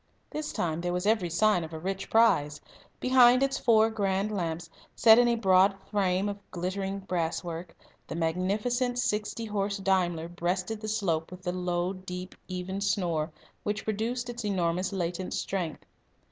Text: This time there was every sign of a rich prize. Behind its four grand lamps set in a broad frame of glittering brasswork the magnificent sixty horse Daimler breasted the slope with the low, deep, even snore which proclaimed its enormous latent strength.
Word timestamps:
This 0.31 0.51
time 0.51 0.81
there 0.81 0.93
was 0.93 1.05
every 1.05 1.29
sign 1.29 1.63
of 1.63 1.73
a 1.73 1.77
rich 1.79 2.09
prize. 2.09 2.59
Behind 2.99 3.43
its 3.43 3.59
four 3.59 3.91
grand 3.91 4.31
lamps 4.31 4.67
set 4.95 5.19
in 5.19 5.27
a 5.27 5.35
broad 5.35 5.77
frame 5.91 6.27
of 6.27 6.39
glittering 6.49 7.01
brasswork 7.01 7.75
the 8.07 8.15
magnificent 8.15 8.97
sixty 8.97 9.45
horse 9.45 9.77
Daimler 9.77 10.27
breasted 10.27 10.81
the 10.81 10.87
slope 10.87 11.29
with 11.29 11.43
the 11.43 11.51
low, 11.51 11.93
deep, 11.93 12.33
even 12.47 12.81
snore 12.81 13.31
which 13.61 13.83
proclaimed 13.85 14.27
its 14.27 14.43
enormous 14.43 14.91
latent 14.91 15.35
strength. 15.35 15.85